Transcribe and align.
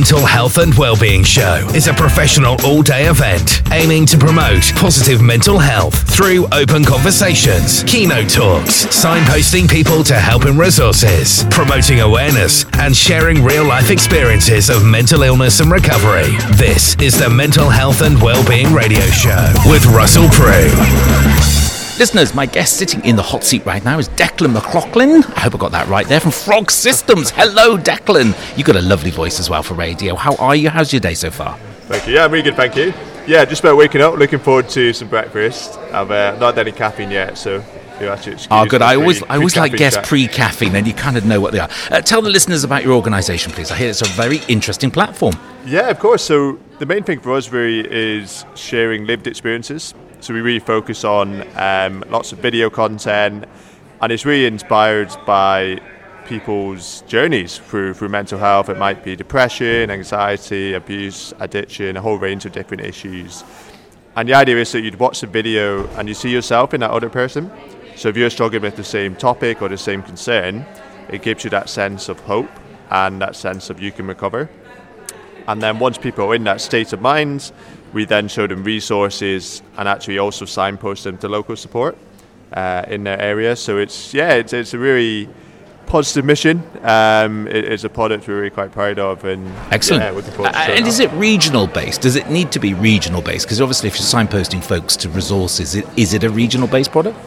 Mental 0.00 0.24
Health 0.24 0.56
and 0.56 0.72
Wellbeing 0.76 1.22
Show 1.22 1.68
is 1.74 1.86
a 1.86 1.92
professional 1.92 2.56
all 2.64 2.80
day 2.80 3.08
event 3.08 3.60
aiming 3.70 4.06
to 4.06 4.16
promote 4.16 4.62
positive 4.74 5.20
mental 5.20 5.58
health 5.58 6.10
through 6.10 6.46
open 6.52 6.86
conversations, 6.86 7.84
keynote 7.84 8.30
talks, 8.30 8.86
signposting 8.86 9.68
people 9.68 10.02
to 10.04 10.14
help 10.14 10.46
and 10.46 10.58
resources, 10.58 11.44
promoting 11.50 12.00
awareness, 12.00 12.64
and 12.78 12.96
sharing 12.96 13.44
real 13.44 13.66
life 13.66 13.90
experiences 13.90 14.70
of 14.70 14.86
mental 14.86 15.22
illness 15.22 15.60
and 15.60 15.70
recovery. 15.70 16.34
This 16.56 16.96
is 16.96 17.18
the 17.18 17.28
Mental 17.28 17.68
Health 17.68 18.00
and 18.00 18.22
Wellbeing 18.22 18.72
Radio 18.72 19.04
Show 19.08 19.52
with 19.66 19.84
Russell 19.84 20.28
Prue. 20.30 21.49
Listeners, 22.00 22.34
my 22.34 22.46
guest 22.46 22.78
sitting 22.78 23.04
in 23.04 23.14
the 23.14 23.22
hot 23.22 23.44
seat 23.44 23.66
right 23.66 23.84
now 23.84 23.98
is 23.98 24.08
Declan 24.08 24.54
McLaughlin. 24.54 25.22
I 25.22 25.40
hope 25.40 25.54
I 25.54 25.58
got 25.58 25.72
that 25.72 25.86
right 25.88 26.08
there 26.08 26.18
from 26.18 26.30
Frog 26.30 26.70
Systems. 26.70 27.28
Hello, 27.28 27.76
Declan. 27.76 28.34
You've 28.56 28.66
got 28.66 28.76
a 28.76 28.80
lovely 28.80 29.10
voice 29.10 29.38
as 29.38 29.50
well 29.50 29.62
for 29.62 29.74
radio. 29.74 30.14
How 30.14 30.34
are 30.36 30.56
you? 30.56 30.70
How's 30.70 30.94
your 30.94 31.00
day 31.00 31.12
so 31.12 31.30
far? 31.30 31.58
Thank 31.88 32.06
you. 32.06 32.14
Yeah, 32.14 32.24
I'm 32.24 32.32
really 32.32 32.42
good, 32.42 32.56
thank 32.56 32.74
you. 32.74 32.94
Yeah, 33.26 33.44
just 33.44 33.62
about 33.62 33.76
waking 33.76 34.00
up. 34.00 34.14
Looking 34.16 34.38
forward 34.38 34.70
to 34.70 34.94
some 34.94 35.08
breakfast. 35.08 35.78
I've 35.92 36.10
uh, 36.10 36.38
not 36.40 36.56
had 36.56 36.66
any 36.66 36.72
caffeine 36.74 37.10
yet, 37.10 37.36
so 37.36 37.62
you 38.00 38.08
actually 38.08 38.32
excuse 38.32 38.48
Oh, 38.50 38.64
good. 38.64 38.80
I 38.80 38.96
always, 38.96 39.22
I 39.24 39.36
always 39.36 39.58
like 39.58 39.76
guests 39.76 40.00
pre-caffeine, 40.08 40.74
and 40.74 40.86
you 40.86 40.94
kind 40.94 41.18
of 41.18 41.26
know 41.26 41.42
what 41.42 41.52
they 41.52 41.58
are. 41.58 41.68
Uh, 41.90 42.00
tell 42.00 42.22
the 42.22 42.30
listeners 42.30 42.64
about 42.64 42.82
your 42.82 42.94
organisation, 42.94 43.52
please. 43.52 43.70
I 43.70 43.76
hear 43.76 43.90
it's 43.90 44.00
a 44.00 44.06
very 44.06 44.38
interesting 44.48 44.90
platform. 44.90 45.34
Yeah, 45.66 45.90
of 45.90 45.98
course. 45.98 46.22
So 46.22 46.58
the 46.78 46.86
main 46.86 47.02
thing 47.02 47.20
for 47.20 47.34
us 47.34 47.50
really 47.50 47.86
is 47.92 48.46
sharing 48.54 49.04
lived 49.04 49.26
experiences. 49.26 49.92
So 50.20 50.34
we 50.34 50.42
really 50.42 50.58
focus 50.58 51.02
on 51.04 51.42
um, 51.56 52.04
lots 52.10 52.32
of 52.32 52.40
video 52.40 52.68
content, 52.68 53.46
and 54.02 54.12
it's 54.12 54.26
really 54.26 54.44
inspired 54.44 55.08
by 55.24 55.80
people's 56.26 57.00
journeys 57.08 57.56
through 57.56 57.94
through 57.94 58.10
mental 58.10 58.38
health. 58.38 58.68
It 58.68 58.76
might 58.76 59.02
be 59.02 59.16
depression, 59.16 59.90
anxiety, 59.90 60.74
abuse, 60.74 61.32
addiction, 61.40 61.96
a 61.96 62.02
whole 62.02 62.18
range 62.18 62.44
of 62.44 62.52
different 62.52 62.84
issues. 62.84 63.44
And 64.14 64.28
the 64.28 64.34
idea 64.34 64.58
is 64.58 64.70
that 64.72 64.82
you'd 64.82 64.98
watch 64.98 65.22
the 65.22 65.26
video 65.26 65.88
and 65.96 66.06
you 66.06 66.14
see 66.14 66.30
yourself 66.30 66.74
in 66.74 66.80
that 66.80 66.90
other 66.90 67.08
person. 67.08 67.50
So 67.96 68.10
if 68.10 68.16
you're 68.16 68.28
struggling 68.28 68.62
with 68.62 68.76
the 68.76 68.84
same 68.84 69.16
topic 69.16 69.62
or 69.62 69.70
the 69.70 69.78
same 69.78 70.02
concern, 70.02 70.66
it 71.08 71.22
gives 71.22 71.44
you 71.44 71.50
that 71.50 71.70
sense 71.70 72.10
of 72.10 72.20
hope 72.20 72.50
and 72.90 73.22
that 73.22 73.36
sense 73.36 73.70
of 73.70 73.80
you 73.80 73.90
can 73.90 74.06
recover. 74.06 74.50
And 75.46 75.62
then 75.62 75.78
once 75.78 75.98
people 75.98 76.26
are 76.26 76.34
in 76.34 76.44
that 76.44 76.60
state 76.60 76.92
of 76.92 77.00
mind, 77.00 77.52
we 77.92 78.04
then 78.04 78.28
show 78.28 78.46
them 78.46 78.62
resources 78.64 79.62
and 79.76 79.88
actually 79.88 80.18
also 80.18 80.44
signpost 80.44 81.04
them 81.04 81.18
to 81.18 81.28
local 81.28 81.56
support 81.56 81.96
uh, 82.52 82.84
in 82.88 83.04
their 83.04 83.20
area. 83.20 83.56
So 83.56 83.78
it's 83.78 84.14
yeah, 84.14 84.34
it's, 84.34 84.52
it's 84.52 84.74
a 84.74 84.78
really 84.78 85.28
positive 85.86 86.24
mission. 86.24 86.62
Um, 86.82 87.48
it, 87.48 87.64
it's 87.64 87.84
a 87.84 87.88
product 87.88 88.28
we're 88.28 88.36
really 88.36 88.50
quite 88.50 88.70
proud 88.72 88.98
of, 88.98 89.24
and 89.24 89.46
Excellent. 89.72 90.04
Yeah, 90.04 90.10
looking 90.12 90.32
forward 90.32 90.52
to 90.52 90.58
Uh, 90.58 90.74
and 90.74 90.86
is 90.86 91.00
it 91.00 91.10
regional 91.12 91.66
based? 91.66 92.00
Does 92.00 92.16
it 92.16 92.30
need 92.30 92.52
to 92.52 92.60
be 92.60 92.74
regional 92.74 93.22
based? 93.22 93.46
Because 93.46 93.60
obviously, 93.60 93.88
if 93.88 93.98
you're 93.98 94.06
signposting 94.06 94.62
folks 94.62 94.96
to 94.96 95.08
resources, 95.08 95.74
it, 95.74 95.86
is 95.96 96.14
it 96.14 96.22
a 96.22 96.30
regional 96.30 96.68
based 96.68 96.92
product? 96.92 97.18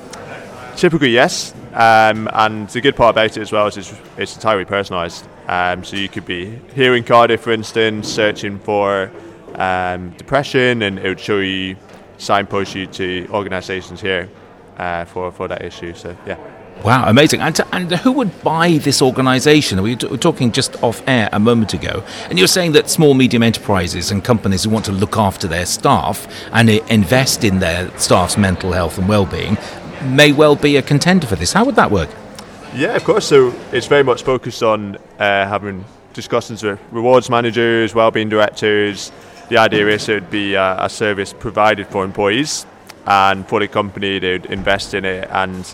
Typically, 0.78 1.10
yes. 1.12 1.54
Um, 1.74 2.30
and 2.34 2.70
the 2.70 2.82
good 2.82 2.96
part 2.96 3.14
about 3.14 3.38
it 3.38 3.42
as 3.42 3.52
well 3.52 3.68
is 3.68 3.78
it's, 3.78 3.94
it's 4.18 4.36
entirely 4.36 4.66
personalised. 4.66 5.28
Um, 5.48 5.84
so 5.84 5.96
you 5.98 6.10
could 6.10 6.26
be 6.26 6.60
here 6.74 6.96
in 6.96 7.04
Cardiff, 7.04 7.42
for 7.42 7.52
instance, 7.52 8.08
searching 8.08 8.60
for 8.60 9.12
um, 9.56 10.12
depression, 10.12 10.82
and 10.82 11.00
it 11.00 11.08
would 11.08 11.20
show 11.20 11.40
you, 11.40 11.76
signpost 12.18 12.76
you 12.76 12.88
to 12.88 13.28
organisations 13.30 14.00
here 14.02 14.30
uh, 14.78 15.06
for, 15.06 15.32
for 15.32 15.48
that 15.48 15.64
issue. 15.64 15.94
So, 15.94 16.16
yeah. 16.26 16.38
Wow, 16.84 17.08
amazing. 17.08 17.40
And, 17.40 17.60
and 17.72 17.92
who 17.92 18.12
would 18.14 18.42
buy 18.44 18.78
this 18.78 19.02
organisation? 19.02 19.82
We 19.82 19.96
were 19.96 20.18
talking 20.18 20.52
just 20.52 20.82
off 20.84 21.02
air 21.08 21.30
a 21.32 21.40
moment 21.40 21.74
ago, 21.74 22.04
and 22.30 22.38
you're 22.38 22.48
saying 22.48 22.74
that 22.74 22.90
small, 22.90 23.14
medium 23.14 23.44
enterprises 23.44 24.12
and 24.12 24.24
companies 24.24 24.64
who 24.64 24.70
want 24.70 24.86
to 24.86 24.92
look 24.92 25.18
after 25.18 25.48
their 25.48 25.66
staff 25.66 26.28
and 26.52 26.70
invest 26.70 27.44
in 27.44 27.60
their 27.60 27.98
staff's 27.98 28.38
mental 28.38 28.72
health 28.72 28.98
and 28.98 29.08
well-being 29.08 29.58
may 30.04 30.34
well 30.34 30.56
be 30.56 30.76
a 30.76 30.82
contender 30.82 31.28
for 31.28 31.36
this. 31.36 31.54
How 31.54 31.64
would 31.64 31.76
that 31.76 31.92
work? 31.92 32.10
Yeah, 32.76 32.96
of 32.96 33.04
course. 33.04 33.28
So 33.28 33.54
it's 33.72 33.86
very 33.86 34.04
much 34.04 34.24
focused 34.24 34.64
on 34.64 34.96
uh, 34.96 35.00
having 35.48 35.86
discussions 36.14 36.64
with 36.64 36.80
rewards 36.92 37.30
managers, 37.30 37.94
wellbeing 37.94 38.30
directors. 38.30 39.12
The 39.50 39.58
idea 39.58 39.88
is 39.90 40.10
it 40.10 40.14
would 40.16 40.32
be 40.32 40.56
a, 40.56 40.86
a 40.86 40.90
service 40.90 41.34
provided 41.34 41.86
for 41.88 42.04
employees, 42.04 42.66
and 43.06 43.48
for 43.48 43.60
the 43.60 43.68
company, 43.68 44.18
they'd 44.18 44.48
invest 44.48 44.96
in 44.96 45.06
it. 45.06 45.28
And 45.30 45.72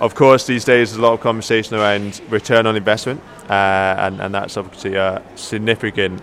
of 0.00 0.16
course, 0.16 0.46
these 0.46 0.64
days 0.64 0.90
there's 0.90 0.98
a 0.98 1.02
lot 1.02 1.12
of 1.12 1.20
conversation 1.20 1.76
around 1.76 2.20
return 2.30 2.66
on 2.66 2.74
investment, 2.74 3.20
uh, 3.48 3.52
and, 3.98 4.20
and 4.20 4.34
that's 4.34 4.56
obviously 4.56 4.96
a 4.96 5.22
significant 5.36 6.20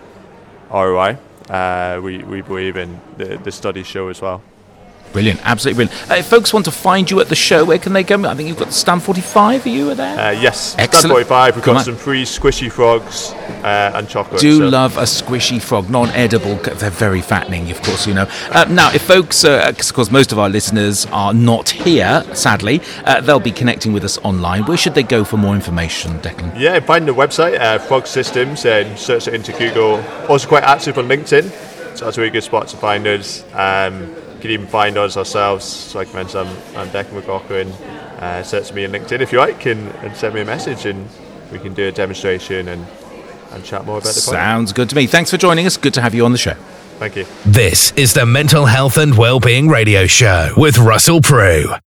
ROI. 0.69 1.17
Uh, 1.49 2.01
we, 2.03 2.17
we 2.23 2.41
believe 2.41 2.75
in 2.75 2.99
the, 3.17 3.37
the 3.37 3.51
studies 3.51 3.87
show 3.87 4.09
as 4.09 4.21
well. 4.21 4.41
Brilliant, 5.17 5.39
absolutely 5.43 5.85
brilliant. 5.85 6.11
Uh, 6.11 6.15
if 6.17 6.27
folks 6.27 6.53
want 6.53 6.65
to 6.65 6.71
find 6.71 7.09
you 7.09 7.19
at 7.21 7.27
the 7.27 7.33
show, 7.35 7.65
where 7.65 7.79
can 7.79 7.93
they 7.93 8.03
go? 8.03 8.23
I 8.25 8.35
think 8.35 8.49
you've 8.49 8.59
got 8.59 8.71
Stand 8.71 9.01
45. 9.01 9.65
Are 9.65 9.69
you 9.69 9.95
there? 9.95 10.19
Uh, 10.19 10.29
yes, 10.29 10.75
Excellent. 10.77 10.91
Stand 11.01 11.11
45. 11.11 11.55
We've 11.55 11.65
got 11.65 11.83
some 11.85 11.95
free 11.95 12.21
squishy 12.21 12.71
frogs 12.71 13.31
uh, 13.63 13.93
and 13.95 14.07
chocolate. 14.07 14.39
do 14.39 14.59
so- 14.59 14.67
love 14.67 14.95
a 14.99 15.05
squishy 15.05 15.59
frog, 15.59 15.89
non-edible. 15.89 16.57
They're 16.57 16.91
very 16.91 17.21
fattening, 17.21 17.71
of 17.71 17.81
course, 17.81 18.05
you 18.05 18.13
know. 18.13 18.29
Uh, 18.51 18.65
now, 18.69 18.93
if 18.93 19.01
folks, 19.01 19.41
because 19.41 19.89
of 19.89 19.95
course 19.95 20.11
most 20.11 20.31
of 20.31 20.37
our 20.37 20.49
listeners 20.49 21.07
are 21.07 21.33
not 21.33 21.71
here, 21.71 22.23
sadly, 22.35 22.79
uh, 23.05 23.19
they'll 23.21 23.39
be 23.39 23.51
connecting 23.51 23.93
with 23.93 24.03
us 24.03 24.19
online. 24.19 24.65
Where 24.65 24.77
should 24.77 24.93
they 24.93 25.01
go 25.01 25.23
for 25.23 25.37
more 25.37 25.55
information, 25.55 26.19
Declan? 26.19 26.59
Yeah, 26.59 26.79
find 26.81 27.07
the 27.07 27.15
website, 27.15 27.59
uh, 27.59 27.79
Frog 27.79 28.05
Systems, 28.05 28.65
and 28.67 28.95
search 28.99 29.27
it 29.27 29.33
into 29.33 29.51
Google. 29.53 29.95
Also 30.29 30.47
quite 30.47 30.63
active 30.63 30.99
on 30.99 31.07
LinkedIn, 31.07 31.49
so 31.97 32.05
that's 32.05 32.19
a 32.19 32.21
really 32.21 32.29
good 32.31 32.43
spot 32.43 32.67
to 32.67 32.77
find 32.77 33.07
us. 33.07 33.43
Um, 33.55 34.13
you 34.37 34.41
can 34.41 34.51
even 34.51 34.67
find 34.67 34.97
us 34.97 35.17
ourselves, 35.17 35.65
so 35.65 35.97
like 35.97 36.09
I 36.13 36.13
mentioned, 36.13 36.47
I'm, 36.47 36.77
I'm 36.77 36.87
Declan 36.89 37.13
McLaughlin. 37.13 37.71
Uh, 38.19 38.43
search 38.43 38.71
me 38.73 38.85
on 38.85 38.91
LinkedIn 38.91 39.19
if 39.21 39.31
you 39.31 39.39
like, 39.39 39.65
and, 39.65 39.89
and 39.97 40.15
send 40.15 40.33
me 40.35 40.41
a 40.41 40.45
message, 40.45 40.85
and 40.85 41.07
we 41.51 41.59
can 41.59 41.73
do 41.73 41.87
a 41.87 41.91
demonstration 41.91 42.67
and, 42.67 42.85
and 43.51 43.63
chat 43.63 43.85
more 43.85 43.97
about 43.97 44.13
the 44.13 44.21
product. 44.21 44.43
Sounds 44.43 44.73
good 44.73 44.89
to 44.89 44.95
me. 44.95 45.07
Thanks 45.07 45.31
for 45.31 45.37
joining 45.37 45.65
us. 45.65 45.77
Good 45.77 45.93
to 45.95 46.01
have 46.01 46.13
you 46.13 46.23
on 46.25 46.31
the 46.31 46.37
show. 46.37 46.53
Thank 46.99 47.15
you. 47.15 47.25
This 47.45 47.91
is 47.93 48.13
the 48.13 48.25
Mental 48.25 48.65
Health 48.65 48.97
and 48.97 49.15
Wellbeing 49.17 49.67
Radio 49.67 50.07
Show 50.07 50.53
with 50.57 50.77
Russell 50.77 51.21
Prue. 51.21 51.71